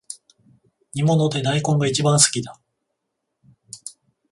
[0.95, 2.59] 煮物で大根がいちばん好きだ